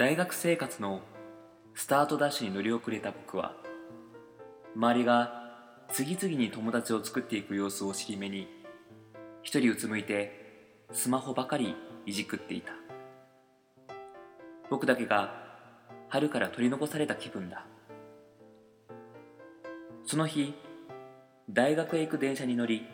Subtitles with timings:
[0.00, 1.02] 大学生活の
[1.74, 3.52] スタートダッシュに乗り遅れた僕は
[4.74, 5.52] 周りが
[5.92, 8.48] 次々に友達を作っていく様子を尻目に
[9.42, 11.74] 一人うつむいてスマホばかり
[12.06, 12.72] いじくっていた。
[14.70, 15.34] 僕だけが
[16.08, 17.66] 春から取り残された気分だ。
[20.06, 20.54] その日
[21.50, 22.86] 大学へ行く電車に乗り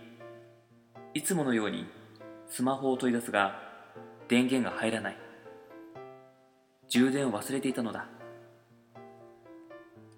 [1.14, 1.86] いつものように
[2.48, 3.62] スマホを取り出すが
[4.27, 5.25] 電源が入らない。
[6.88, 8.06] 充電を忘れていたのだ。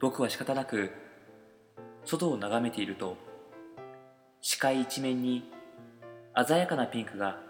[0.00, 0.90] 僕は仕方なく
[2.04, 3.16] 外を眺めていると
[4.40, 5.50] 視界一面に
[6.46, 7.40] 鮮やかなピンクが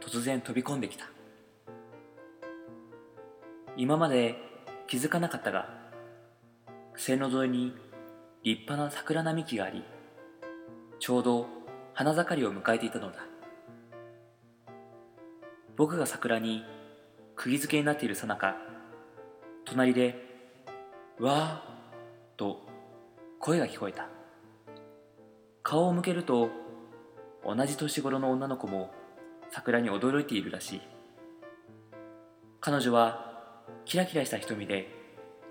[0.00, 1.06] 突然飛び込んできた。
[3.76, 4.36] 今まで
[4.86, 5.68] 気づかなかったが
[6.96, 7.74] 線路沿いに
[8.42, 9.84] 立派な桜並木があり
[10.98, 11.46] ちょうど
[11.94, 13.18] 花盛りを迎えていたのだ。
[15.76, 16.64] 僕が桜に
[17.38, 18.56] 釘付けになっているさなか
[19.64, 20.16] 隣で
[21.20, 22.66] 「わー」と
[23.38, 24.08] 声が聞こえた。
[25.62, 26.50] 顔を向けると
[27.44, 28.90] 同じ年頃の女の子も
[29.50, 30.80] 桜に驚いているらしい。
[32.60, 34.88] 彼女はキラキラした瞳で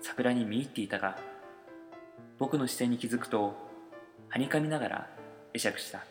[0.02, 1.16] 桜に見入っていたが
[2.38, 3.54] 僕の視線に気づくと
[4.28, 5.10] はにかみながら
[5.54, 6.04] 会釈した。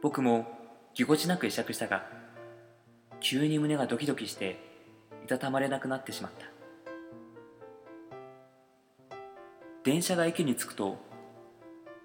[0.00, 0.46] 僕も
[0.94, 2.21] ぎこちなく会釈したが
[3.22, 4.58] 急に胸がドキドキして
[5.24, 6.46] いたたまれなくなってしまった。
[9.84, 10.98] 電車が駅に着くと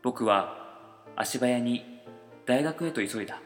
[0.03, 2.01] 僕は足早に
[2.45, 3.41] 大学へと急いだ。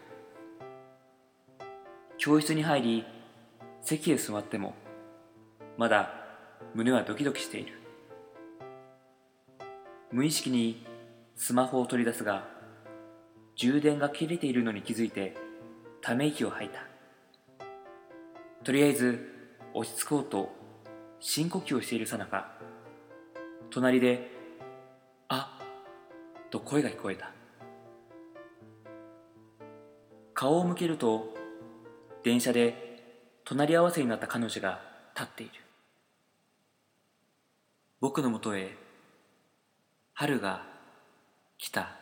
[2.17, 3.05] 教室に入り
[3.81, 4.75] 席へ座っても
[5.77, 6.13] まだ
[6.75, 7.73] 胸はドキドキしている。
[10.11, 10.85] 無意識に
[11.35, 12.47] スマホを取り出すが
[13.55, 15.37] 充電が切れているのに気づいて
[16.01, 16.90] ため息を吐いた。
[18.63, 19.27] とりあえず
[19.73, 20.55] 落ち着こうと
[21.19, 22.51] 深呼吸をしているさなか。
[23.71, 24.29] 隣で
[25.29, 25.59] 「あ
[26.43, 27.31] っと声が聞こえた。
[30.33, 31.35] 顔を向けると
[32.23, 34.81] 電車で隣り合わせになった彼女が
[35.15, 35.53] 立っている。
[37.99, 38.75] 僕のもとへ
[40.13, 40.65] 春が
[41.57, 42.00] 来た。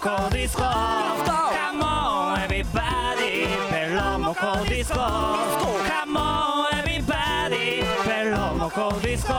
[0.00, 0.62] ペロモコディスコ。
[0.62, 4.98] Come on everybody ペロモコディスコ。
[4.98, 9.34] Come on everybody ペロモコディスコ。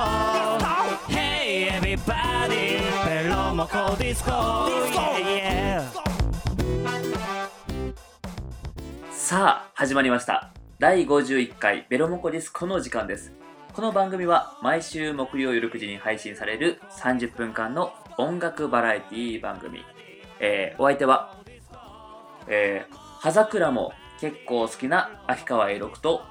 [1.11, 4.29] Hey everybody ペロモコディスコ。
[4.29, 5.81] Yeah yeah
[9.11, 10.51] さあ始まりました。
[10.77, 13.33] 第51回ベロモコディスコの時間です。
[13.73, 19.79] この番組は毎週木曜夜9時に配信される30分間の音楽バラエティ番組、
[20.43, 21.35] えーお相手は、
[22.47, 26.23] えー、葉桜も結構好きな秋川栄六と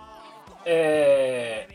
[0.66, 1.66] え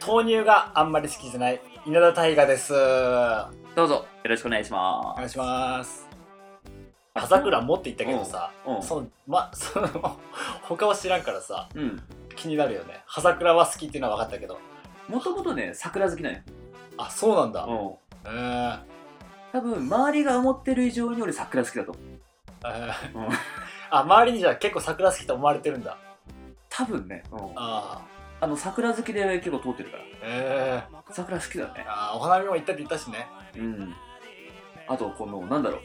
[0.00, 2.72] ー、豆乳があんまり好きじゃない稲田大我です。
[2.72, 2.76] お
[3.74, 6.08] どうぞよろしくお願いしま願いします。
[7.14, 10.18] 葉桜もって言ったけどさ、うんうんそのま その
[10.62, 12.02] 他は知らんからさすうん
[12.36, 13.02] 気になるよね。
[13.06, 14.58] 葉桜は好きっていうのは分かったけど、
[15.08, 16.40] もともとね桜好きなんよ、
[16.96, 17.64] あそうなんだ。
[17.64, 18.78] うん、えー、
[19.52, 22.04] 多分周りが思ってる以上に俺桜好きだと思う、
[22.64, 23.18] えー。
[23.18, 23.28] うん、
[23.90, 25.98] あ周りにじゃあ結構桜好きと思われてるんだ。
[26.70, 28.02] 多分ね、うん、あ
[28.40, 30.02] あの桜好きで結構通ってるから。
[30.02, 31.84] ーえー、桜好きだね。
[31.86, 33.28] あーお花見も行ったって言ったしね。
[33.56, 33.94] うん。
[34.88, 35.80] あとこのなんだろう。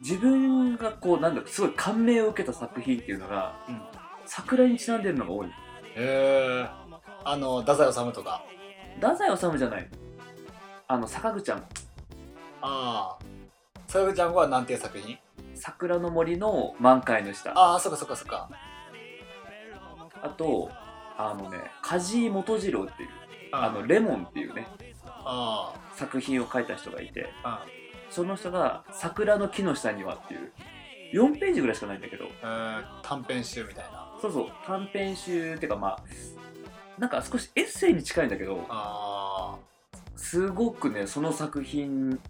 [0.00, 3.80] 自分がこうなんだろうすごい感銘を受けた作品っていうのが、うん。
[4.26, 5.48] 桜にちなんでるのが多い
[5.94, 8.44] えー、あの太宰治とか。
[8.96, 9.88] 太宰治じゃない
[10.88, 11.64] あの坂口ちゃん
[12.62, 13.24] ああ。
[13.86, 15.18] さよちゃんはなんていう作品？
[15.54, 18.48] 桜の森の満開の下あああそっかそっかそっか。
[20.36, 20.70] と
[21.16, 23.08] あのね梶井元次郎っていう
[23.52, 24.66] ああのレモンっていうね
[25.04, 27.64] あ作品を書いた人がいてあ
[28.10, 30.52] その人が「桜の木の下には」っていう
[31.12, 34.02] 4ページぐらいしかないんだけどえー、短編集みたいな。
[34.20, 35.98] そうそう短編集っていうかまあ
[36.98, 39.56] なんか少しエッセイに近いんだけどあ
[40.16, 42.20] すごくねその作品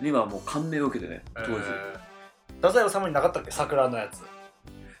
[0.00, 1.42] にはもう感銘を受けてねあ。
[1.42, 2.56] 当時、えー。
[2.56, 3.50] 太宰治になかったっけ？
[3.50, 4.22] 桜のやつ。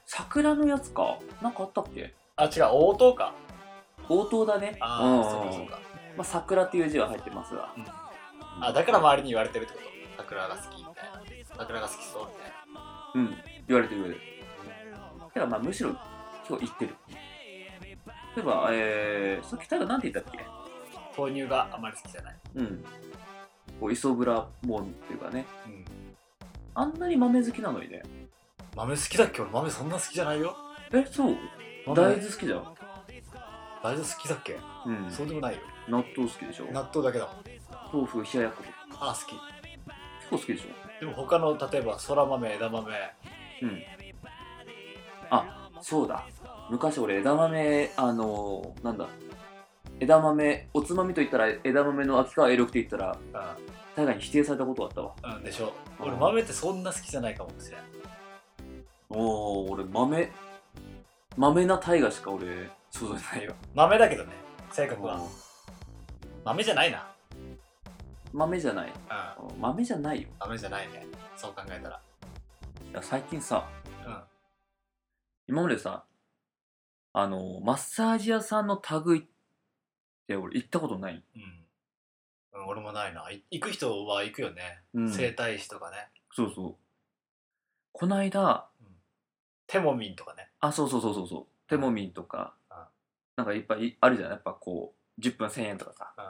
[0.06, 1.18] 桜のやつか？
[1.42, 2.14] なんかあったっけ？
[2.36, 3.34] あ、違う、応答か。
[4.08, 4.76] 応答だね。
[4.80, 5.24] ああ、うん。
[5.24, 5.80] そうかそうか。
[6.16, 7.74] まあ、桜っていう字は入ってますが、
[8.60, 9.88] あ、だから周りに言われてるってこと？
[10.18, 11.46] 桜が好きみたいな。
[11.56, 13.12] 桜が好きそうみたいな。
[13.14, 13.36] うん。
[13.66, 14.26] 言われてる言われてる
[15.20, 15.90] だからまあむしろ
[16.48, 16.96] 今日言ってる。
[18.36, 20.44] 例えば、えー、さっきタイガなんて言ったっけ？
[21.16, 22.36] 豆乳があまり好きじゃない。
[22.56, 22.84] うん
[23.80, 25.46] こう磯村もんっていうかね。
[25.66, 25.84] うん。
[26.74, 28.02] あんなに豆好きなのにね。
[28.76, 29.42] 豆好きだっけ？
[29.42, 30.56] 俺豆そんな好きじゃないよ。
[30.92, 31.36] えそう？
[31.86, 32.02] 豆。
[32.02, 32.74] 大豆好きじゃん。
[33.82, 35.10] 大豆好きだっけ、うん。
[35.10, 35.60] そうでもないよ。
[35.88, 36.64] 納豆好きでしょ？
[36.72, 37.36] 納豆だけだもん
[37.92, 38.64] 豆腐冷ややっこ
[39.00, 39.32] あ好き。
[39.32, 39.40] 結
[40.30, 41.00] 構好きでしょ？
[41.00, 42.92] でも他の例えばそら豆枝豆。
[43.62, 43.82] うん。
[45.30, 46.26] あそうだ。
[46.70, 49.06] 昔俺枝豆あのーなんだ？
[50.00, 53.18] 枝豆おつまみと言ったら枝豆の秋川 A6 って言ったら
[53.96, 55.14] 大概に否定されたことあったわ。
[55.24, 55.72] うん、うん、でしょ。
[56.00, 56.08] うん。
[56.08, 57.80] 俺豆ってそんな好きじゃないかもしれん。
[59.10, 60.30] おお俺豆
[61.36, 64.32] 豆な大河しか俺想像ないよ豆だけどね
[64.70, 65.16] 性格は。
[65.16, 65.20] うん。
[66.44, 67.08] 豆じゃないな。
[68.32, 68.92] 豆じゃない。
[68.92, 69.60] うん。
[69.60, 70.28] 豆じゃないよ。
[70.38, 71.06] 豆じゃないね。
[71.36, 72.00] そう考えたら。
[72.90, 73.68] いや最近さ
[74.06, 74.18] うん。
[75.48, 76.04] 今までさ
[77.12, 79.37] あのマッサージ屋さんの類って
[80.36, 83.30] 俺行ったことない、うん、うん、俺もないな。
[83.30, 85.12] い行く人は行くよね、うん。
[85.12, 86.08] 整体師とかね。
[86.34, 86.74] そうそう。
[87.92, 88.68] こないだ
[89.66, 90.48] テモミンとかね。
[90.60, 91.68] あそうそうそうそうそう。
[91.68, 92.76] テモミンとかうん。
[93.36, 94.30] なんかいっぱいあるじゃん。
[94.30, 96.12] やっぱこう10分1000円とかさ。
[96.16, 96.24] うん。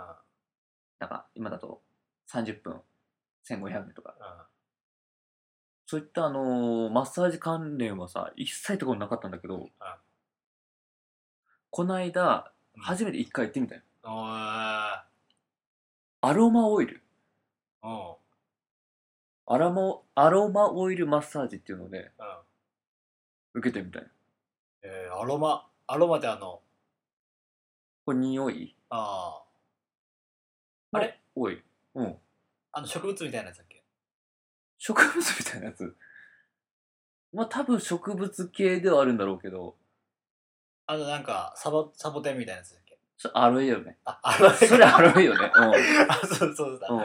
[1.01, 1.83] なんか今だと
[2.31, 2.81] 30分。
[3.49, 4.15] 1500円とか。
[4.19, 4.27] うん。
[5.87, 9.71] そういったあのーマッサージ関連はさ一切ところなかったんだけど、
[11.71, 12.83] こないだうん。
[12.83, 15.05] 初めて一回行ってみたよア
[16.33, 17.03] ロマオイル？
[17.83, 17.91] うん。
[17.91, 18.15] うん
[19.51, 22.11] アラモアロマオイルマッサージっていうので
[23.55, 24.07] 受けてみたい
[24.83, 26.61] えー、アロマアロマってあの
[28.05, 28.77] これ匂い？
[28.91, 29.43] あ
[30.93, 31.19] ああれ？
[31.35, 31.65] オイル
[31.95, 32.19] うん。
[32.73, 33.83] あの植物みたいなやつだっけ？
[34.77, 35.97] 植物みたいなやつ？
[37.33, 39.77] まあ多分植物系ではあるんだろうけど。
[40.87, 42.78] あのなんかサボサボテンみたいなやつ
[43.19, 43.99] それアロエよね。
[44.05, 45.51] あアロエそれアロエよね。
[46.09, 47.05] あそうそうだ、うん、 うん、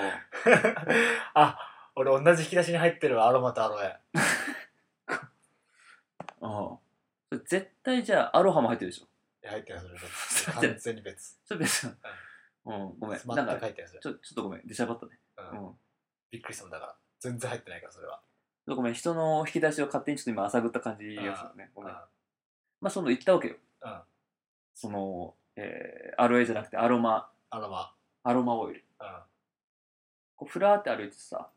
[1.34, 1.58] あ
[1.96, 3.98] 俺同じ引き出しに入ってるわアロマとアロエ。
[5.08, 5.18] あ
[6.42, 6.78] あ
[7.30, 9.06] それ絶対じゃあアロハも入ってるでしょ。
[9.42, 10.70] いや入ってるそれ。
[10.70, 11.40] 完全に別。
[11.46, 11.94] それ別に。
[12.66, 13.00] うん。
[13.00, 13.20] ごめん。
[13.20, 14.00] 全くなんか入ってるそれ。
[14.02, 14.68] ちょちょっとごめん。
[14.68, 15.20] 出しゃばったね。
[15.38, 15.68] うん。
[15.68, 15.78] うん。
[16.30, 16.96] びっくりしたもんだから。
[17.22, 18.22] 全然入ってないからそれは。
[18.68, 18.94] ごめん。
[18.94, 21.72] 人の引き出しを勝手にちょっと今浅ぐった感じがするね。
[21.74, 21.94] ごめん。
[21.94, 22.00] うん
[22.82, 23.56] まあその言ったわけよ。
[23.82, 24.02] うん。
[24.76, 27.30] その、えー、アロエじゃなくてアロマ。
[27.50, 27.94] アロマ。
[28.24, 28.84] アロマオイル。
[29.00, 29.08] うん。
[30.36, 31.50] こうフラーって歩いててさ。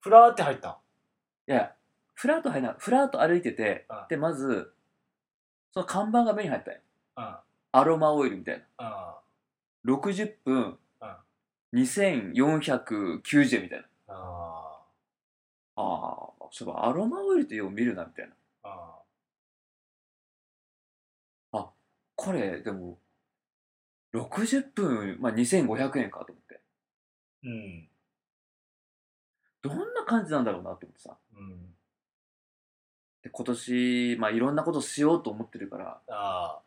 [0.00, 0.70] フラーって入った。
[0.70, 1.72] んいや
[2.14, 3.96] フラーと入らないフラーと歩いてて、うん。
[4.08, 4.72] でまず
[5.72, 6.80] その看板が目に入ったよ。
[7.16, 7.36] うん。
[7.72, 8.64] アロマオイルみたいうん。
[8.78, 9.16] な
[9.86, 11.80] 60分うん。
[11.80, 13.84] 2490円みたいな。
[14.08, 14.80] あ
[15.76, 15.80] あ
[16.40, 18.34] あそういえばアロマオイルってよう見るなみたいな。
[21.52, 21.70] あ
[22.16, 22.98] これでも
[24.14, 26.60] 60分、まあ、2500円かと思って。
[27.44, 27.88] うん。
[29.60, 31.16] どんな感じなんだろうなと思ってさ。
[31.36, 31.74] うん。
[33.22, 36.00] で今年、まあ、いろんなことしようと思ってるから。
[36.08, 36.60] あ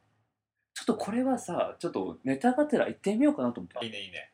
[0.74, 4.32] ちょっとこれはさちょっとネタがてら行ってみようかなと思ってあいいねいいね。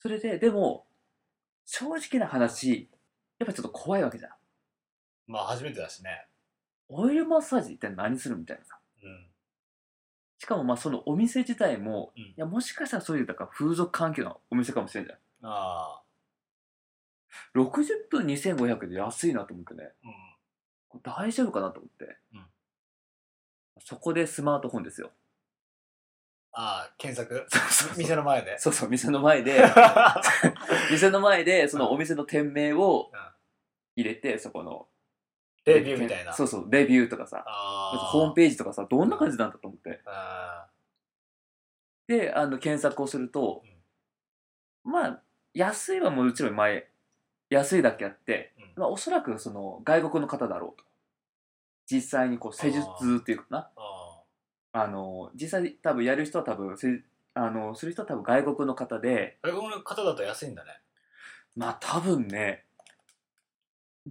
[0.00, 0.86] それででも
[1.64, 2.88] 正直な話
[3.38, 4.30] やっぱちょっと怖いわけじゃん。
[5.28, 6.26] まあ初めてだしね。
[6.88, 8.78] オイルマッサージって何するみたいなさ
[10.48, 12.22] かもまあそのお店自体も、うん。
[12.22, 15.18] いやもしかしたらそういうだから風俗関係のお店かもしれんじゃん。
[15.50, 16.02] ああ。
[17.54, 19.90] 60分2500円で安いなと思ってね。
[20.02, 20.12] うん。
[20.88, 22.44] これ大丈夫かなと思って、うん。
[23.84, 25.10] そこでスマートフォンですよ。
[26.52, 27.46] ああ検索。
[27.48, 27.98] そうそうそう。
[27.98, 28.58] 店の前で。
[28.58, 29.62] そうそう店の前で。
[30.90, 33.20] 店の前でそのお店の店名をうん。
[33.96, 34.86] 入れてそこの
[35.74, 36.32] レビューみたいな。
[36.32, 37.44] そうそうレビューとかさ。
[38.12, 40.00] ホームページとかさどんな感じなんだと思って。
[40.06, 40.66] あ
[42.06, 43.62] であの検索をすると、
[44.82, 45.22] まあ
[45.52, 46.88] 安いはもちろん前
[47.50, 48.82] 安いだけあって、うん。
[48.82, 50.84] まあ、おそらくその外国の方だろうと。
[51.90, 52.86] 実際にこう施術
[53.20, 53.70] っていうかな。
[53.76, 54.22] あ
[54.72, 57.02] あの実際多分やる人は多分せ
[57.34, 59.38] あのする人は多分外国の方で。
[59.42, 60.70] 外国の方だと安いんだね。
[61.56, 62.64] まあ多分ね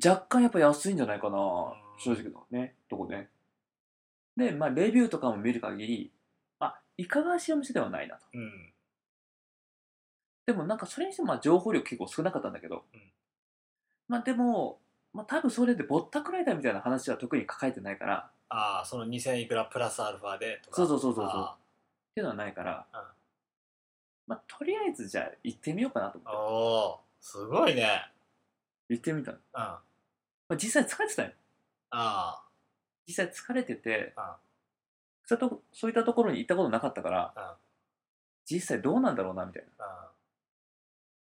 [0.04, 1.38] 若干やっぱ安いんじゃないかな。
[1.38, 2.76] うん正直のね。
[2.90, 3.30] とこね。
[4.36, 6.12] でまあレビューとかも見る限り
[6.60, 8.22] まあいかがわしいお店ではないなと。
[8.34, 8.74] うん。
[10.46, 13.02] でもなんかそれにしてもまあ情報量結構少なかったんだけど、うん。
[14.08, 14.80] まあでも
[15.12, 18.30] まあ多分それでぼったくられたみたいな話は特に書かれてないから。
[18.50, 20.76] ああその2000いくらプラスアルファでとか。
[20.76, 21.42] そうそうそうそうそう。
[21.42, 23.00] あっていうのはないから、うん。
[24.28, 26.38] まあとりあえずじゃあ行ってみようかなと思って。
[26.38, 26.46] あお
[26.92, 28.12] おすごいね。
[28.90, 29.42] 行ってみたの、うん。
[29.54, 29.82] あ
[30.50, 31.32] まあ、実際疲れてたよ。
[31.92, 32.44] あ
[33.06, 34.24] 実際疲れててうん
[35.26, 37.44] そういったとそういったところに行ったことなかったからうん
[38.46, 39.86] 実際どうなんだろうなみたいな。
[39.86, 40.10] あ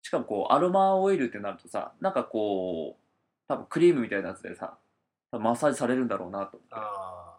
[0.02, 3.02] しかもこうアロマオイルってなるとさなんかこう
[3.48, 4.76] 多分クリームみたいなやつでさ
[5.30, 6.68] 多分マッサージされるんだろうなと思って。
[6.72, 7.36] あ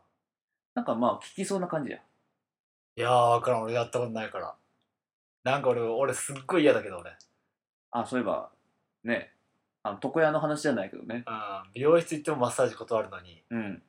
[0.75, 1.97] なんかまあ効きそうな感じや。
[1.97, 4.55] ーいやー分からん俺やったことないから。
[5.43, 7.11] なんか俺俺すっごい嫌だけど俺。
[7.91, 8.49] あそういえば
[9.03, 9.32] ね
[9.83, 11.25] あの床屋の話じゃないけどね。
[11.27, 11.63] うん。
[11.73, 13.43] 美容室行ってもマッサージ断るのに。
[13.49, 13.81] うん。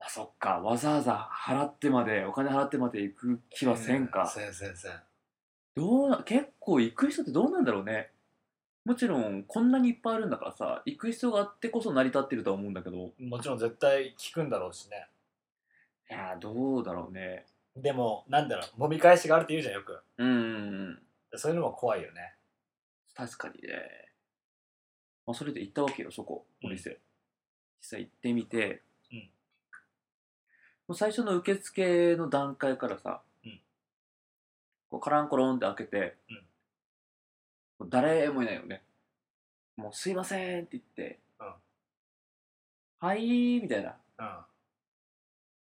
[0.00, 0.60] あそっか。
[0.60, 4.92] わざわざ払ってまでお金払ってまで行く気はせんか、せんせんせん。
[5.74, 8.10] どうな結構行く人ってどうなんだろうね。
[8.84, 13.12] もちろんこんなにいっぱいあるんだからさ行く必要があってこそ成り立ってるとは思うんだけど。
[13.18, 15.08] もちろん絶対効くんだろうしね。
[16.10, 17.46] いやーどうだろうね。
[17.76, 18.82] でもなんだろう。
[18.84, 20.00] 揉み返しがあるって言うじゃんよく。
[20.18, 20.38] うんうん
[21.32, 21.38] うん。
[21.38, 22.34] そういうのも怖いよね。
[23.14, 24.07] 確かにね、
[25.28, 26.98] まあ、それで行ったわけよそこお店、
[27.82, 28.80] 実際行ってみて、
[29.12, 29.18] うん。
[29.18, 29.24] も
[30.88, 33.60] う最初の受付の段階からさ、うん。
[34.88, 36.16] こうカランコロンって開けて、
[37.78, 38.82] もう誰もいないよね。
[39.76, 43.06] もうすいませんって言って、うん。
[43.06, 43.96] はいみたいな。
[44.18, 44.36] うん。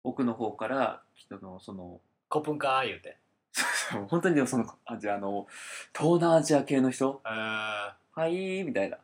[0.05, 3.17] 奥の方から人のそのコップンかー言うて。
[4.11, 5.47] 本当にでもそのあじゃああの
[5.99, 7.23] 東南アジア系の人？
[7.25, 7.39] うんうん
[8.13, 8.99] はいみたいな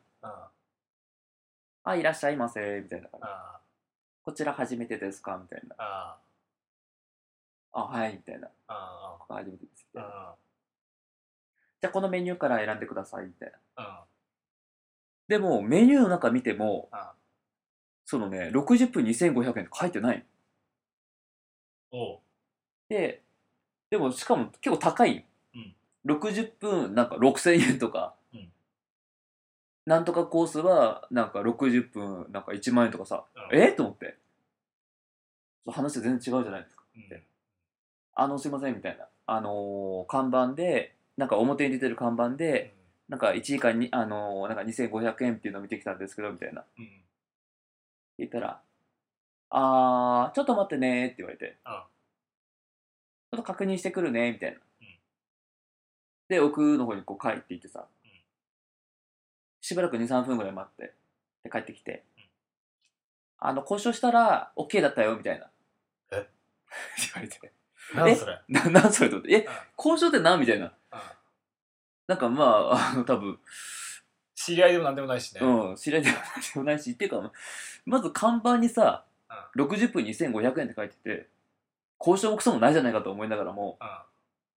[1.85, 3.27] あいらっしゃいませみたいな感じ。
[3.27, 3.61] あ
[4.25, 5.77] こちら初めてですかみたいな。
[5.79, 6.19] あ
[7.73, 8.49] あはいみたいな。
[8.69, 10.35] あここ初めてですみたいなあ
[11.83, 13.59] じゃあこのメニューから選んでくださいみたいな。
[13.77, 14.05] あ
[15.29, 17.13] でもメニューの中見てもあ
[18.07, 20.25] そのね60分2500円って書いてない。
[21.93, 22.21] おう。
[22.89, 23.23] で
[23.91, 25.17] でもしかも結構高い。
[25.17, 25.23] よ、
[25.55, 26.17] うん。
[26.17, 28.24] 60分なんか6000円とか、うん
[29.87, 33.59] なんとかコースはなんか60分なんか1万円とかさ、うん。
[33.59, 34.17] えと思って。
[35.67, 36.83] そう話全然違うじゃないですか。
[36.97, 37.23] うん。
[38.15, 39.07] あのすいませんみたいな。
[39.27, 42.75] あのー看板でなんか表に出てる看板で、
[43.09, 46.65] なんか1時間に、あのーなんか2500円っていうのを見てきたんですけどみたいな。
[46.79, 46.89] うん。
[48.19, 48.61] 言ったら
[49.51, 51.57] 「あーちょっと待ってね」って言われて。
[51.65, 51.87] あ
[53.33, 54.87] ちょっと確認してくるねみたいな、うん。
[56.29, 57.85] で奥の方にこう帰っていってさ、ん
[59.65, 60.93] しばらく23分ぐらい待って
[61.43, 62.25] で帰ってきて、うん。
[63.39, 65.47] あの交渉したら OK だったよみたいな。
[66.13, 66.29] え？
[67.15, 67.51] 言われて。
[67.95, 68.43] なんそれ？
[68.47, 69.39] ななんそれと思ってえ？
[69.39, 69.45] うん。
[69.79, 70.39] 交渉って何？
[70.39, 70.67] みたいな。
[70.67, 70.73] うん。
[72.09, 73.39] なんかまああの多分
[74.35, 75.41] 知り合いでもなんでもないしね。
[75.41, 76.19] うん、知らないで
[76.57, 77.33] もないし、っていうか、
[77.87, 79.07] まず看板にさ、
[79.57, 81.29] 60分2500円って書いてて、
[81.99, 83.89] 交渉もクソもないじゃないかと思いながらも、うん。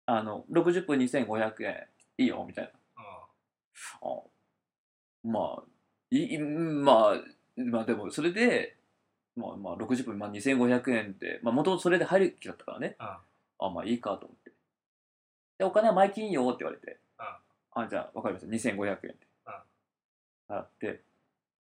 [0.08, 1.84] あの、60分2500円
[2.18, 2.72] いいよ、みたいな。
[3.04, 4.18] うん。
[4.18, 4.22] あ
[5.26, 5.64] まあ、
[6.12, 7.22] いまあ、
[7.58, 8.76] まあでも、それで、
[9.36, 12.96] まあまあ、60分、まあ2500円で、まあ元々それで入る気だったからね。
[13.00, 13.06] うん。
[13.06, 14.52] あ、まあいいかと思って。
[15.58, 19.28] で、お金は前金よって言われて、あ、じゃあ分かりました、2500円って。
[20.48, 21.02] 払って、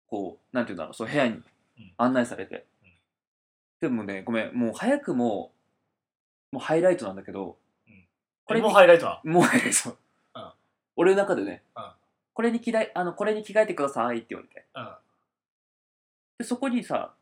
[0.08, 1.42] こう、なんていうんだろう、そう部屋にうん。
[1.98, 2.66] 案内されて。
[2.82, 2.88] うん。
[3.80, 5.52] でもね、ごめん、もう早くも、
[6.50, 7.58] もうハイライトなんだけど、
[8.46, 9.90] これもにハイライトなもうハイライト。
[10.34, 10.52] うん。
[10.96, 11.99] 俺の中でね、うん
[12.40, 14.64] これに着替え、あの、これに着替えてくださいって言われて。
[14.74, 14.88] うん。
[16.38, 17.12] で、そこにさ、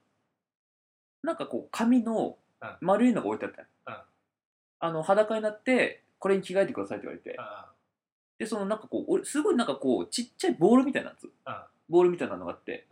[1.25, 2.77] なんかこう、紙のうん。
[2.81, 3.97] 丸いのが置いてあったようん。
[4.79, 7.37] あの、裸になって、これに着替えてくださいって言われて。
[8.39, 11.29] で、そのなんかこう、俺すごいなんかこう、ちっちゃいボールみたいなやつ。
[11.89, 12.87] ボールみたいなのがあって、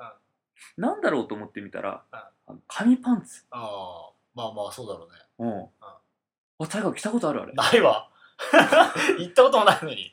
[0.76, 2.18] なんだろうと思ってみたら、うん。
[2.18, 3.44] あの紙パンツ。
[3.52, 5.06] ああまあまあそうだろ
[5.38, 5.52] うね。
[5.52, 5.68] うん。
[5.80, 7.52] あ、タイガー着たことあるあれ。
[7.52, 8.10] ないわ
[9.18, 10.12] 行ったこともないのに。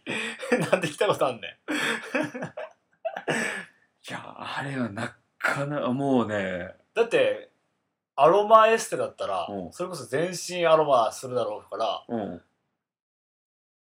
[0.71, 1.51] なんで来たことあんねん。
[4.09, 7.51] いや、あれはなかなか、もうね、だって
[8.15, 9.73] アロマエステだったらうん。
[9.73, 12.43] それこそ全身アロマするだろうからうん。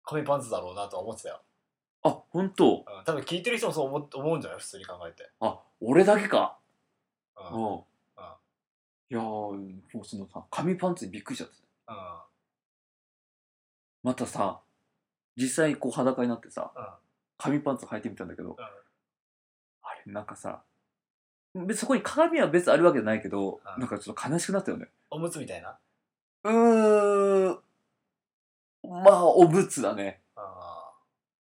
[0.04, 1.40] 紙パンツだろうなとは思ってたよ、
[2.02, 2.84] あ、本当？
[2.86, 4.60] うん、多分聞いてる人もそう思思うんじゃない？
[4.60, 6.58] 普通に考えて、あ、俺だけか？
[7.36, 7.62] ううん。
[7.76, 7.84] ん。
[9.10, 9.50] いやー、も
[10.00, 11.56] うそのさ、紙パンツにびっくりしちゃって。
[11.88, 11.96] うん
[14.04, 14.60] またさ、
[15.36, 16.84] 実際にこう裸になってさ、うん
[17.36, 18.68] 紙パンツ履いてみたんだけど、うんあ
[20.06, 20.62] れ、なんかさ、
[21.74, 24.86] そこに鏡は別にあるわけじゃないけど、うんなんかちょっと悲しくなったよね。
[25.10, 25.76] おむつみたいな？
[26.44, 27.58] うーん。
[29.02, 30.20] まあ、おむつだね。
[30.36, 30.92] あ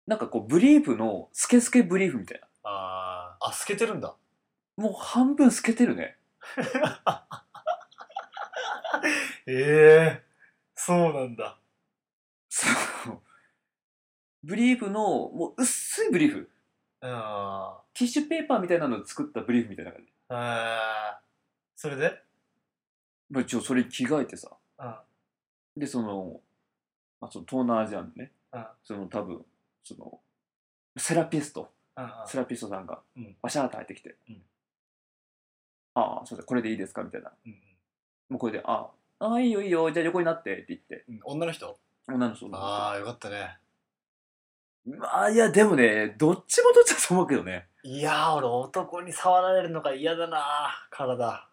[0.05, 2.47] なんかこう、ブリーフの、スケスケブリーフみたいな。
[2.63, 4.15] ああ透けてるんだ
[4.77, 6.17] もう半分透けてるね。
[9.47, 10.23] ええ
[10.75, 11.57] そうなんだ
[13.05, 13.21] そう。
[14.43, 16.37] ブリーフの、もう薄いブリーフ。
[16.37, 16.45] うん
[17.93, 20.11] ティッシュペーパーみたいなのを作ったブリーフみたいな感じ。
[20.29, 21.17] えー、
[21.75, 22.21] それで？
[23.29, 24.51] まあ、一応それに着替えてさ。
[24.79, 24.95] うん。
[25.77, 26.39] で、その、
[27.19, 28.65] まあ、その東南アジアのね、うん。
[28.83, 29.45] その多分、
[29.83, 30.19] その、
[30.97, 31.71] セラピスト。
[32.25, 33.35] セラピストさんがうん。
[33.41, 34.41] バシャーって入ってきてうん
[35.93, 37.31] 「ああそうだこれでいいですか?」みたいな。
[37.45, 37.51] うん。
[38.29, 38.89] もうこれで「あ
[39.19, 41.03] ああいいよいいよじゃあ横になって」って言って。
[41.09, 41.19] うん。
[41.25, 41.77] 女の人？
[42.07, 43.57] 女の人ああよかったね。
[44.85, 47.67] まあいやでもねどっちもどっちだと思うけどね。
[47.83, 51.47] いやー俺男に触られるのが嫌だな体。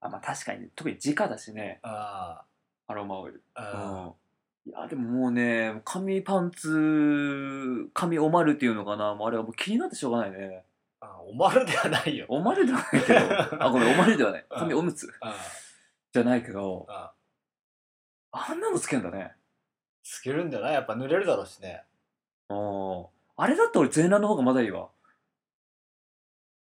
[0.00, 1.80] あまあ確かに特に直だしね。
[1.82, 2.42] あ
[2.86, 3.42] アロマオイル。
[3.54, 4.12] あ
[4.66, 4.70] うん。
[4.70, 9.14] いやでももうね紙パンツ紙おまるっていうのかな。
[9.14, 10.64] もうあれはもう気になってしょうがないね。
[11.00, 12.26] あおまるではないよ。
[12.28, 13.64] おまるではないけど。
[13.64, 14.46] あごめんおまるではない。
[14.50, 14.58] うん。
[14.58, 15.34] 紙おむつあ
[16.12, 16.86] じゃないけど。
[16.88, 17.12] あ
[18.32, 19.32] あんなのつけんだね
[20.04, 20.74] つけるんじゃない？
[20.74, 21.82] やっぱ濡れるだろうしね。
[22.50, 23.06] うん
[23.36, 24.88] あれだって俺全裸の方がまだいいわ。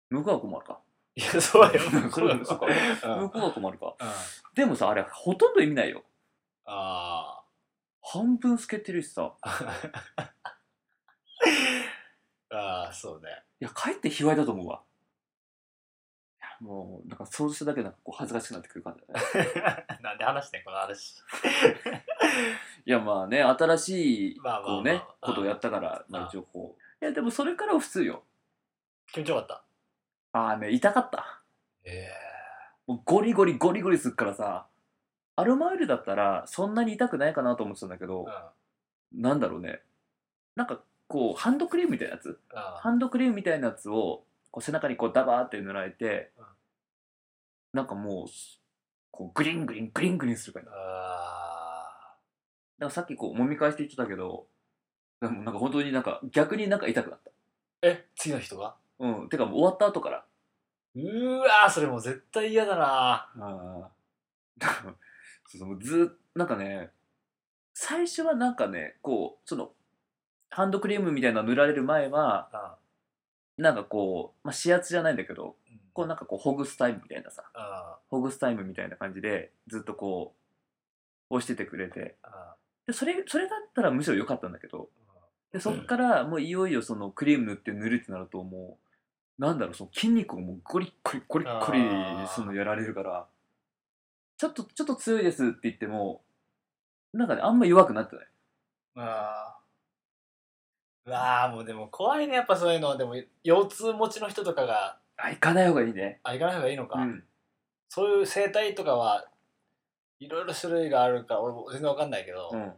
[0.09, 0.79] 向こうは困るか。
[1.15, 1.79] いやそうよ。
[2.11, 2.65] それそうか。
[2.65, 3.19] うん。
[3.23, 3.95] 向こうは困るか。
[3.99, 4.53] うん。
[4.53, 6.03] でもさあれほとんど意味ないよ。
[6.65, 7.43] あ
[8.01, 9.35] 半分透けてるしさ。
[9.41, 9.49] あ
[12.53, 13.43] ああそうね。
[13.59, 14.83] いやかえって卑猥だと思うわ。
[16.59, 19.85] もうなんか想像しただけでなんかこう恥ずかしくなってくる感じだね。
[20.01, 21.15] なんで話してんこの話
[22.85, 28.23] いやまあね新しいまあまあまあこうねうんことをやったから一応こういやでもそれからは普通よ。
[29.11, 29.63] 気持ちよかった。
[30.33, 31.41] ああね痛かった。
[31.83, 32.11] ええ。
[32.87, 34.67] もうゴリゴリゴリゴリすっからさ
[35.35, 38.25] アロマオイルだったらそんなに痛くないかなと思ってたんだけど、
[39.13, 39.81] なんだろうね。
[40.55, 42.39] なんかこうハンドクリームみたいなやつ？
[42.53, 46.45] あハンドクリームみたいなやつをこう背中にこうダバーって塗られて、うん。
[47.73, 48.27] なんかもう
[49.11, 51.30] こうグリングリングリングリンするかあ
[52.85, 54.47] らさっきこう揉み返して言ってたけど
[55.21, 57.31] でもなんか本当になんか逆になんか痛くなった。
[57.83, 59.29] え次の人がうん。
[59.29, 60.25] てかもう終わった後から。
[60.95, 64.65] うーわーそれもう絶対嫌だなあー。
[65.47, 66.91] そうそうもうずーっとなんかね
[67.73, 69.73] 最初はなんかねこうその
[70.49, 72.77] ハンドクリームみたいなの塗られる前はあ
[73.57, 75.79] なんかこう、まあ、指圧じゃないんだけどうん。
[75.93, 77.43] こうなんかこうほぐすタイムみたいなさ。
[77.53, 80.35] あほぐすタイムみたいな感じでずっとこ
[81.29, 82.17] う押しててくれて。
[82.23, 82.55] あ
[82.87, 84.89] でそれそれだったらむしろ良かったんだけど
[85.53, 88.77] でそっからもういよいよそのクリーム塗って塗るってなるとも
[89.39, 93.27] うなんだろうその筋肉をもうゴリッゴリゴリッゴリそのやられるから
[94.37, 96.21] ちょっとちょっと強いですって言っても
[97.13, 98.25] なんかねあんま弱くなってない。
[98.95, 101.09] あー。
[101.09, 102.97] うわーもうでも怖いねやっぱそういうの。
[102.97, 106.19] でも腰痛持ちの人とかがあ行かない方がいいね。
[106.23, 107.23] あ行かない方がいいのか、うん。
[107.89, 109.25] そういう生態とかは
[110.21, 112.71] いろいろ種類があるから俺も全然わかんないけど、うん。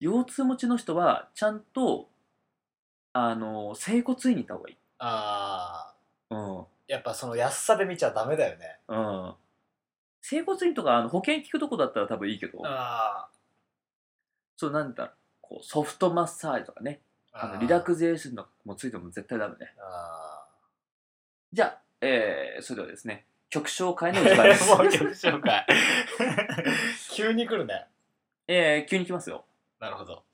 [0.00, 2.08] 腰痛持ちの人はちゃんと
[3.12, 4.76] あの整骨院に行った方がいい。
[4.98, 5.94] あ
[6.30, 6.64] あうん。
[6.88, 8.78] やっぱその安さで見ちゃダメだよね。
[8.88, 9.34] うん。
[10.22, 12.62] 整骨院とかあの保険聞くとこだったら多分いいけど。
[12.64, 13.28] あ
[14.56, 15.12] そうなんだ。
[15.42, 17.02] こうソフトマッサージとかね。
[17.30, 19.74] あのリラクゼーションのもついても絶対ダメね。
[19.78, 20.46] あ
[21.52, 24.72] じゃあ、えー、それではですね曲紹介の時間です。
[24.72, 25.66] ー もう曲紹介。
[27.12, 27.86] 急に来るね。
[28.46, 29.44] えー、急に来ますよ。
[29.80, 30.24] なるほど。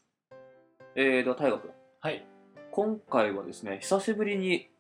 [0.95, 1.73] えーと大河君。
[2.01, 2.27] はい。
[2.71, 4.71] 今回はですね久しぶりに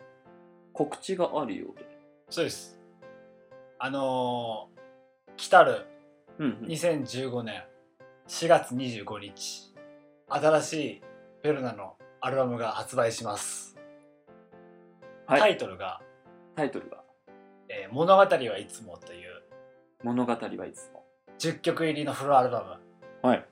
[0.73, 1.87] 告知があるようで。
[2.31, 2.81] そうです。
[3.79, 5.87] あのー、来たる
[6.38, 6.66] うんうん。
[6.66, 7.64] 2015年
[8.29, 9.75] 4月25日
[10.29, 11.03] 新しい
[11.43, 13.77] フェルナのアルバムが発売します、
[15.27, 15.40] はい。
[15.40, 16.01] タイトルが
[16.55, 16.99] タイトルが
[17.72, 19.42] えー物語はいつも」という
[20.02, 21.04] 「物語はいつも。
[21.38, 22.76] 10曲入りのフルアルバム」
[23.28, 23.46] はい。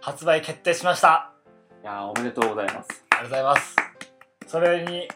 [0.00, 1.32] 発売決定しました。
[1.82, 3.04] いやーおめでとうございます。
[3.10, 3.76] ありがとうございます。
[4.46, 5.08] それに、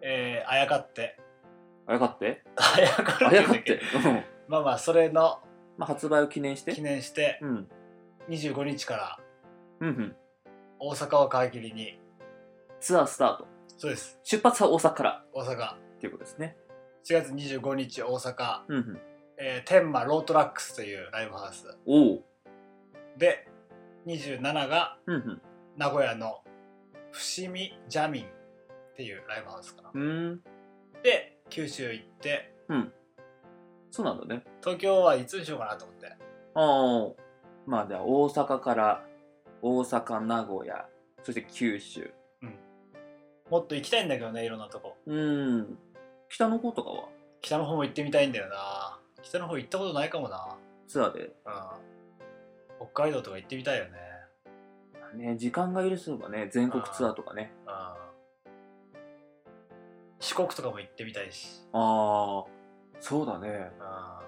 [0.00, 1.18] えーあやかって。
[1.86, 2.42] あやかって？
[2.56, 3.76] あやかるあやかって？
[4.02, 4.24] どうん。
[4.48, 5.40] まあまあそれの
[5.76, 6.72] まあ発売を記念して？
[6.72, 7.68] 記念してうん。
[8.28, 9.18] 25日から
[9.80, 10.16] うんうん。
[10.78, 12.00] 大阪を皮切りに。
[12.80, 13.46] ツアースタート。
[13.76, 14.18] そうです。
[14.22, 15.24] 出発は大阪から。
[15.32, 15.74] 大阪。
[15.74, 16.56] っていうことですね。
[16.67, 16.67] 4
[17.14, 19.00] 月25日大阪、うんうん。
[19.38, 21.66] えー天満ロートラックスというライブハウス。
[21.86, 22.24] おお
[23.16, 23.48] で
[24.06, 25.42] 27がうんうん。
[25.76, 26.42] 名古屋の
[27.12, 28.26] 伏見ジャミンっ
[28.96, 30.40] ていうライブハウスかな、うーん。
[31.02, 32.52] で九州行って
[33.90, 34.42] そうなんだね。
[34.60, 36.06] 東京はいつにしようかなと思って。
[36.06, 36.14] あ
[36.54, 37.22] あ
[37.66, 39.04] まあじゃあ大阪から
[39.62, 40.86] 大阪名古屋
[41.22, 42.12] そして九州。
[43.50, 44.96] もっと行きたいんだけどねいろんなとこ。
[45.06, 45.78] うーん
[46.28, 47.08] 北の方とかは？
[47.40, 48.98] 北の方も行ってみたいんだよな。
[49.22, 50.56] 北の方行ったことないかもな。
[50.86, 51.24] ツアーで？
[51.24, 51.32] うん。
[52.92, 53.90] 北海道とか行ってみたいよね。
[55.14, 57.52] ね時間が許せばね全国ツアーとかね。
[57.66, 57.72] うん。
[60.20, 61.62] 四国とかも行ってみたいし。
[61.72, 62.50] ああ
[63.00, 63.84] そうだね、うん。
[63.84, 64.22] ま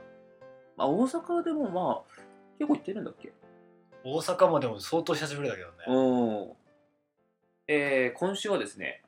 [0.78, 2.20] あ、大阪でもまあ
[2.58, 3.32] 結構行ってるんだっけ？
[4.04, 5.74] 大阪もでも相当久しぶりだけどね。
[5.88, 6.52] うん。
[7.68, 9.02] えー今週はですね、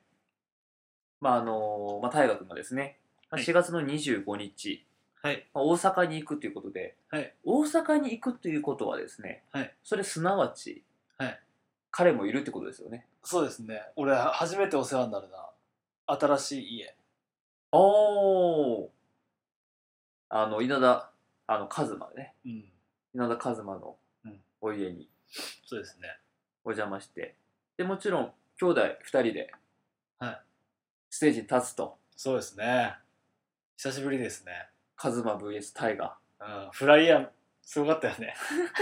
[1.23, 2.97] まああのまあ、大河君がですね、
[3.31, 3.45] まあはい。
[3.45, 4.85] 4月の25日、
[5.21, 5.47] はい。
[5.53, 7.33] まあ、大阪に行くということで、はい。
[7.45, 9.73] 大阪に行くということはですね、はい。
[9.85, 10.83] それすなわち、
[11.17, 11.39] はい。
[11.91, 13.07] 彼もいるってことですよね。
[13.23, 13.83] そうですね。
[13.95, 15.49] 俺初めてお世話になるな。
[16.07, 16.95] 新しい家。
[17.71, 18.89] おー。
[20.27, 21.09] あの稲田
[21.47, 22.33] あのカズマね。
[22.45, 22.65] うん。
[23.15, 24.41] 稲田カズマのうん。
[24.59, 25.07] お家に。
[25.65, 26.09] そうですね。
[26.65, 27.35] お邪魔して。
[27.77, 29.53] でもちろん兄弟2人で
[30.19, 30.41] はい
[31.13, 31.95] ステージに立つと。
[32.17, 32.95] そうですね。
[33.77, 34.51] 久しぶりですね。
[34.95, 36.69] カズマ VS タイガうん。
[36.71, 37.27] フライヤー
[37.61, 38.33] すごかったよね。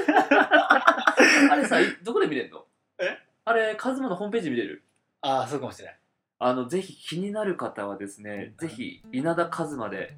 [0.08, 2.66] ー あれさいどこで見れるの？
[3.00, 3.18] え？
[3.44, 4.82] あれカズマのホームページ見れる？
[5.20, 6.00] ああそうかもしれない
[6.40, 8.70] あのぜひ気になる方はですね、うん。
[8.70, 10.16] ぜひ稲田カズマで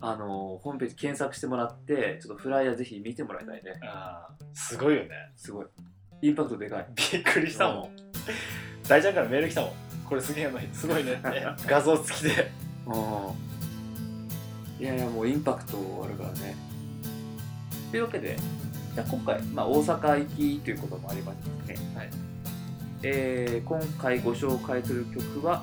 [0.00, 3.78] あのホームページ検索してもらってちょっとフライヤーぜひ見てもらいたいね。
[3.82, 5.10] ああすごいよね。
[5.36, 5.66] すごい。
[6.22, 6.86] インパクトでかい。
[7.12, 7.96] びっくりしたもん。
[8.88, 11.12] 大ちゃんからメール来たもんこれすげえのすごいね。
[11.12, 12.50] っ て画像付きで。
[12.86, 13.50] うん
[14.80, 16.56] いやいやもうインパクトあるからね。
[17.90, 18.36] というわけで
[18.94, 21.74] じゃあ今回、まあ、大阪行きということもありまして。
[21.74, 22.10] ね、はい。
[23.02, 25.62] えー今回ご紹介する曲は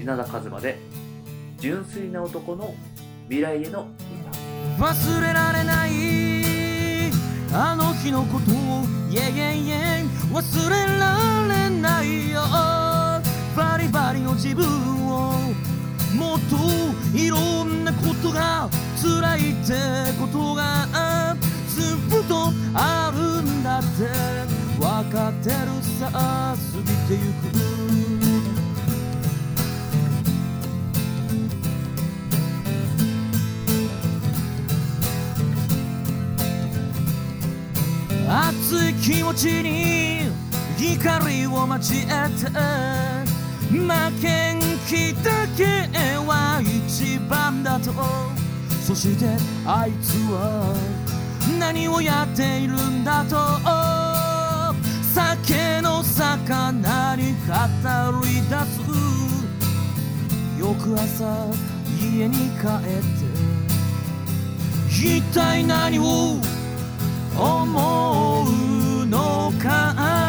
[0.00, 0.78] 稲田和馬で
[1.60, 2.74] 「純粋な男の
[3.28, 3.86] 未来への
[4.78, 5.90] 歌」忘れられない
[7.52, 12.91] あの日のことをイェイイェイイェイ忘れられないよ
[13.56, 14.66] バリバリの自分
[15.08, 15.32] を
[16.14, 16.56] もっと
[17.16, 18.68] いろんなことが
[19.00, 19.74] 辛いって
[20.18, 21.36] ことが
[21.68, 23.88] ずっとあるんだって
[24.78, 25.56] 分かってる
[25.98, 27.82] さ過ぎてゆく。
[38.28, 40.30] 熱い気持ちに
[40.78, 43.21] 怒りを交えて。
[43.72, 43.88] 負
[44.20, 45.64] けん気だけ
[46.26, 47.92] は一番だと
[48.84, 49.26] そして
[49.64, 50.74] あいつは
[51.58, 53.36] 何をやっているんだと。
[55.14, 57.52] 酒の魚に語
[58.24, 58.80] り出す。
[60.58, 61.46] 翌朝
[62.00, 63.26] 家に帰って
[64.88, 66.36] 一体何を
[67.36, 70.21] 思うのか。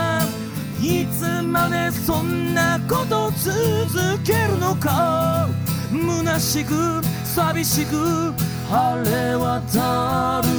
[0.84, 5.48] いつまでそんなこと続けるのか？
[5.90, 8.34] 虚しく寂しく
[8.70, 10.50] 晴れ渡る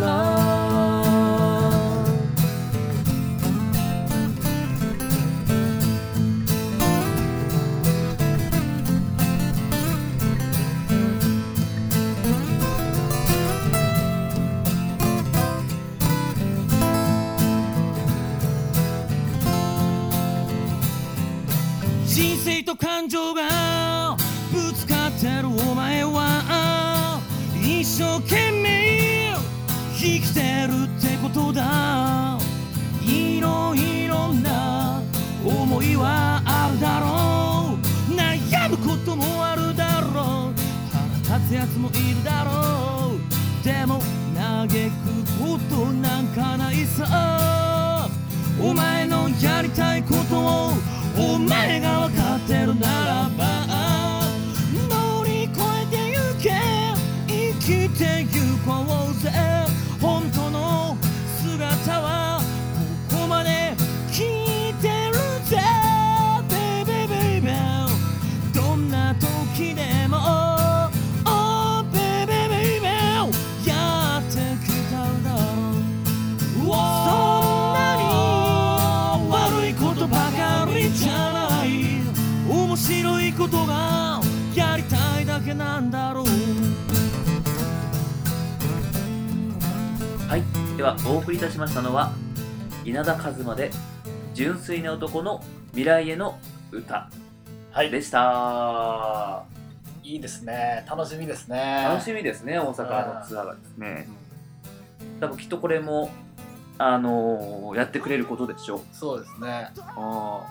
[0.00, 0.57] 空。
[22.68, 24.14] と感情が
[24.52, 27.18] ぶつかってるお前は。
[27.62, 29.32] 一生懸命
[29.96, 32.38] 生きてるってことだ。
[33.02, 35.00] いろいろな
[35.42, 38.14] 思いはあるだろう。
[38.14, 40.54] 悩むこともあるだろう
[41.24, 43.64] 腹立つやつもいるだろう。
[43.64, 44.02] でも
[44.36, 44.90] 嘆く
[45.40, 48.10] ことなんかないさ。
[48.60, 48.97] お前
[90.78, 92.12] ではお送りいたしましたのは
[92.84, 93.72] 稲田和馬で
[94.32, 96.38] 「純粋な男の未来への
[96.70, 97.10] 歌
[97.72, 97.90] はい。
[97.90, 99.42] でした。
[100.04, 100.86] いいですね。
[100.88, 101.82] 楽しみですね。
[101.84, 104.08] 楽しみですね大阪のツアーがですね。
[105.20, 106.10] 多分きっとこれも
[106.78, 108.80] あのーやってくれることでしょう。
[108.92, 109.72] そうですね。
[109.76, 110.46] あ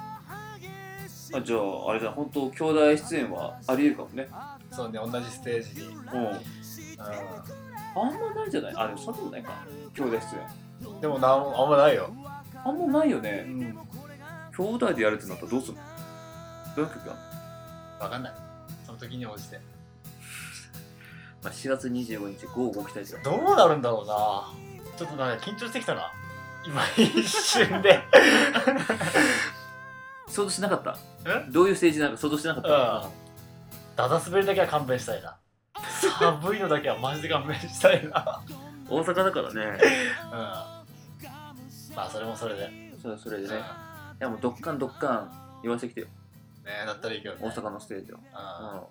[1.31, 1.37] ー。
[1.37, 4.27] あじゃああれじゃん本当兄弟出演はありえるかもね。
[4.71, 6.01] そうね同じステージに、うん。
[6.01, 6.41] う
[8.03, 8.73] あんまないんじゃない？
[8.75, 9.51] あでもそんなことないか。
[9.95, 10.17] 兄弟出
[10.87, 12.09] 演ん、でもなんあんまないよ、
[12.65, 13.77] あんまないようねん、
[14.57, 15.79] 兄弟でやるってなったらどうするの？
[16.75, 17.21] どういう曲やんの
[17.99, 18.33] 分かんない。
[18.85, 19.59] その時に応じて。
[21.43, 23.23] まあ、4月25日、午後ご期待ください。
[23.23, 24.51] どうなるんだろうな。
[24.97, 26.11] ちょっとなんか緊張してきたな。
[26.65, 27.99] 今一瞬で。
[30.27, 30.97] 想像しなかった？
[31.25, 31.45] え？
[31.49, 32.73] どういうステージなのか想像してなかった、う
[33.09, 33.11] ん。
[33.95, 35.37] ダダ滑りだけは勘弁したいな
[35.97, 38.43] 寒いのだけはマジで勘弁したいな。
[38.89, 39.61] 大阪だからね。
[40.25, 40.31] うん。
[41.95, 43.55] まあそれもそれで、ねそれはそれでね。
[43.55, 43.57] い
[44.19, 46.07] やもうどっかんどっかん言わせてきてよ。
[46.65, 47.41] ねだったらいいけどね。
[47.43, 48.21] 大阪のステージを、うん。
[48.21, 48.25] う
[48.79, 48.81] ん、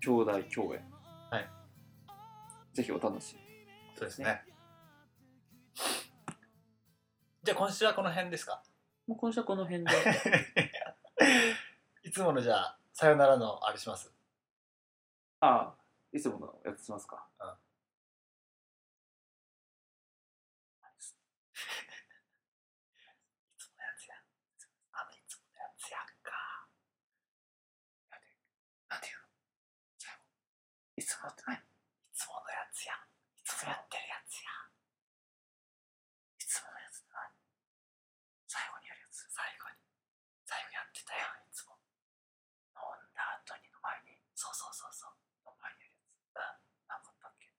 [0.00, 0.80] 兄弟共演。
[1.30, 1.48] はい。
[2.72, 3.40] ぜひお楽しみ
[3.96, 4.42] そうですね。
[7.42, 8.62] じゃあ今週はこの辺ですか？
[9.06, 9.92] もう今週はこの辺で。
[12.04, 14.12] いつものじゃあさよならのあれします。
[15.40, 15.83] ああ
[16.14, 17.58] いつものやつしますかうんい
[23.58, 24.14] つものやつや
[24.94, 26.30] あのいつものやつやんか
[28.94, 29.26] なんていうの
[30.96, 31.62] いつもってないい
[32.14, 33.02] つものやつやん
[33.34, 34.54] いつもやってるやつや
[36.38, 37.34] いつものやつってない
[38.46, 39.82] 最後にやるやつ最後に
[40.46, 41.74] 最後やってたやんいつも
[42.78, 47.50] 飲んだ後にの前にそうそうそうそうの前にやるやつうんなんかあったっけ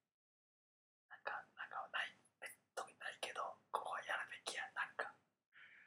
[1.11, 5.11] なんかなんかないえ特にないけどここはやるべきやなんか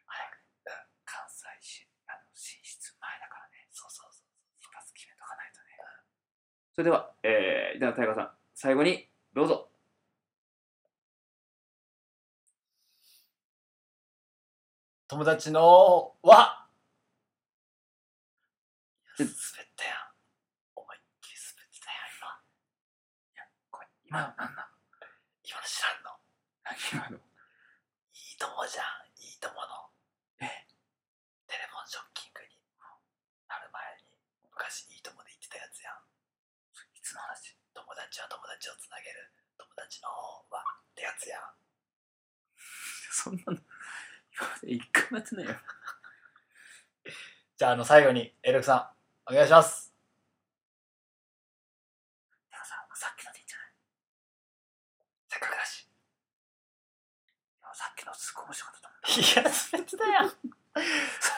[0.09, 4.29] 早くうん関西市あの進出前だからねそうそうそう
[4.61, 5.79] 一発決めとかないとね、
[6.79, 9.67] それでは、えー、ではタイガーさん最後にどうぞ。
[15.09, 16.69] 友達のは
[19.19, 19.35] 滑っ
[19.75, 20.15] たやん。
[20.79, 23.51] 思いっきり滑ってたやん今。
[23.75, 24.79] これ今の何なの？
[25.43, 26.15] 今の知らんの？
[26.63, 27.19] 何 今の。
[27.19, 30.63] いいともじゃんいいとものえ
[31.51, 32.55] テレフォンショッキングに
[33.51, 34.15] なる前に
[34.55, 36.09] 昔いいともで言ってたやつやん
[36.99, 39.29] いつの話友達は友達をつなげる。
[39.61, 41.37] 友達のはってやつや。
[41.37, 41.45] ん
[43.13, 43.61] そんなの
[44.33, 45.53] 今まで一回もやってないよ。
[47.59, 48.97] じゃああの最後にエルクさ
[49.29, 49.93] んお願いします。
[52.49, 53.77] さんさっきのでいいんじゃない？
[55.29, 55.85] せっかくだし。
[55.85, 55.93] い
[57.61, 60.41] やさっきのすごい面白かったいや滑ってたやんさっ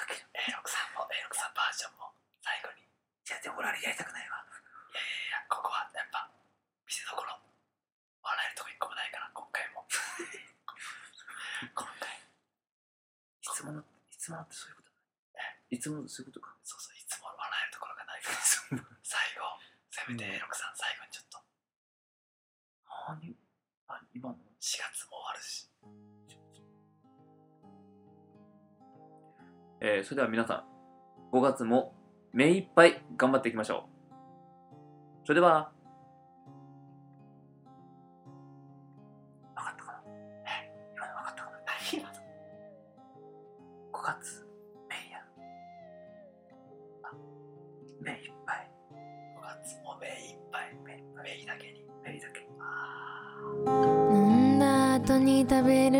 [0.07, 0.31] きの。
[0.39, 2.87] エルクさんもエルクさんバージョンも最後に。
[2.87, 4.39] いいやでも俺あれやりたくないわ。
[4.39, 5.03] やい
[5.35, 6.10] やいやここはやっ
[7.01, 7.33] ぱ見せどころ
[8.21, 9.89] 笑えるとこ一個もないから今回も。
[11.73, 12.13] 今回。
[13.41, 14.93] いつものいつものってそういうこと
[15.71, 16.57] いつものそういうことか。
[16.63, 18.37] そうそういつも笑えるところがないから。
[19.03, 19.61] 最後。
[19.91, 21.41] せめてエロクさん最後にちょっと。
[23.09, 23.37] 何？
[23.89, 24.09] 何？
[24.13, 25.71] 今の？4月も終わるし。
[29.83, 30.69] えー、それでは皆さん
[31.33, 31.95] 5月も
[32.33, 35.27] 目いっぱい頑張っていきましょう。
[35.27, 35.73] それでは
[44.01, 44.47] 5月。
[44.89, 45.19] メイヤ
[47.03, 47.13] あ
[48.01, 48.71] 目いっぱい。
[49.37, 50.75] 5月も目いっぱい。
[50.87, 51.85] 目目だけに。
[52.03, 52.41] 目だけ。
[53.67, 56.00] 飲んだ後に食べる